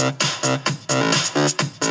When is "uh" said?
0.00-0.12, 0.44-0.58, 0.88-1.14, 1.36-1.48, 1.82-1.89